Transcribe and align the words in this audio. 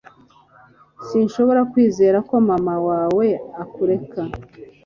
Sinshobora 1.07 1.61
kwizera 1.71 2.17
ko 2.29 2.35
mama 2.49 2.73
wawe 2.87 3.27
akureka 3.63 4.21